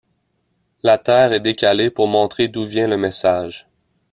La 0.81 0.97
Terre 0.97 1.31
est 1.31 1.39
décalée 1.41 1.91
pour 1.91 2.07
montrer 2.07 2.47
d’où 2.47 2.65
vient 2.65 2.87
le 2.87 2.97
message. 2.97 3.67